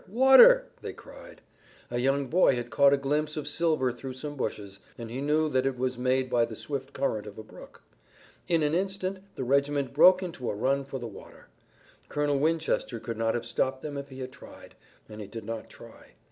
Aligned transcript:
Water!" 0.07 0.65
they 0.81 0.93
cried. 0.93 1.41
A 1.91 1.99
young 1.99 2.25
boy 2.25 2.55
had 2.55 2.71
caught 2.71 2.91
a 2.91 2.97
glimpse 2.97 3.37
of 3.37 3.47
silver 3.47 3.91
through 3.91 4.13
some 4.15 4.35
bushes, 4.35 4.79
and 4.97 5.11
he 5.11 5.21
knew 5.21 5.47
that 5.49 5.63
it 5.67 5.77
was 5.77 5.95
made 5.95 6.27
by 6.27 6.43
the 6.43 6.55
swift 6.55 6.91
current 6.91 7.27
of 7.27 7.37
a 7.37 7.43
brook. 7.43 7.83
In 8.47 8.63
an 8.63 8.73
instant 8.73 9.19
the 9.35 9.43
regiment 9.43 9.93
broke 9.93 10.23
into 10.23 10.49
a 10.49 10.55
run 10.55 10.85
for 10.85 10.97
the 10.97 11.05
water. 11.05 11.49
Colonel 12.09 12.39
Winchester 12.39 12.99
could 12.99 13.15
not 13.19 13.35
have 13.35 13.45
stopped 13.45 13.83
them 13.83 13.95
if 13.95 14.09
he 14.09 14.21
had 14.21 14.31
tried, 14.31 14.73
and 15.07 15.21
he 15.21 15.27
did 15.27 15.43
not 15.43 15.69
try. 15.69 16.13